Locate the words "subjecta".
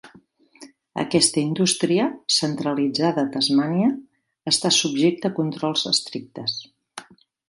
4.79-5.31